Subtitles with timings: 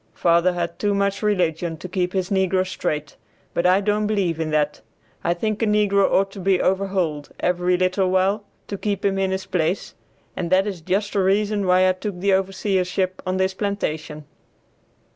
[0.15, 3.17] Father had too much religion to keep his negroes straight;
[3.53, 4.81] but I don't believe in that.
[5.23, 9.29] I think a negro ought to be overhauled every little while to keep him in
[9.29, 9.93] his place,
[10.35, 14.25] and that is just the reason why I took the overseership on this plantation."